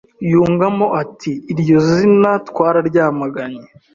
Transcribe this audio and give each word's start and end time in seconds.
yungamo 0.31 0.85
ati 1.01 1.31
“Iryo 1.51 1.77
zina 1.87 2.31
twararyamaganye 2.47 3.63